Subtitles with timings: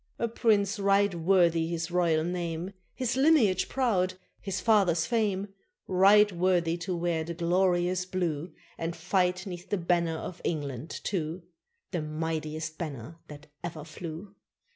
[0.17, 5.49] A prince right worthy his royal name, His lineage proud, his father's fame;
[5.85, 11.43] Right worthy to wear the glorious blue, And fight 'neath the banner of England too
[11.91, 14.33] The mightiest banner that ever flew!